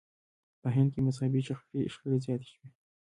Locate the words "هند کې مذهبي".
0.75-1.41